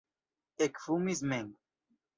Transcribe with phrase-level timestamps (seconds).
[0.65, 1.47] Ekfumis mem.